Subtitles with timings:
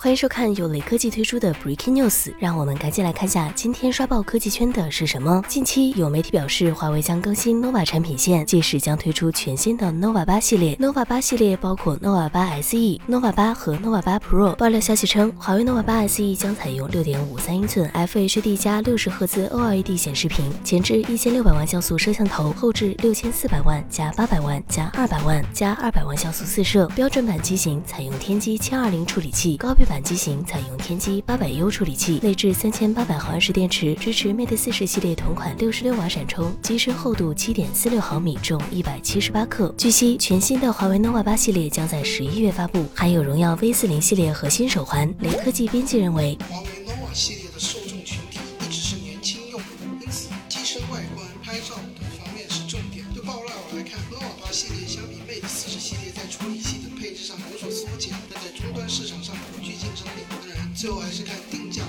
[0.00, 5.42] 欢迎收看由雷科技推出的 Breaking News，让我们赶紧来看下今天刷爆科技圈的是什么。
[5.48, 10.76] 近期有媒体表示，华为将更新 nova 产品线，届时将推出全新的 nova 八系列。
[10.76, 12.76] nova 八系列包括 nova 八 SE、
[13.08, 14.54] nova 八和 nova 八 Pro。
[14.54, 26.86] 爆料消息称，华为 nova 八 SE 将采用六点五三英寸 FHD 加六十赫兹 OLED 显示屏，前置一千六百万像素摄像头，后置六千四百万加八百万加二百万加二百万像素四摄。
[26.94, 39.74] 标准版机型采用天玑七二零处理器，高配版机型采用天玑八百 U 处理器，内置三千八百毫安时电池，支持 Mate 四十系列同款六十六瓦闪充，机身厚度七点四六毫米，重一百七十八克。
[39.78, 45.12] 据悉，全新的华为 nova 八系列将在十一月发布，还有荣耀 V 四零系列核心手环。
[45.20, 49.66] 雷科技编辑认为，华为 nova 系列的受众群体一直是年轻用户，
[50.02, 53.06] 因此机身外观、拍照等方面是重点。
[53.14, 59.17] 就爆料来看，nova 八系列相比 Mate 四十系列在处理器等配置上有所缩减，但在终端市场。
[60.80, 61.82] 最后还是看定价。